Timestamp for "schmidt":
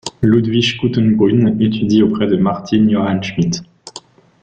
3.21-3.61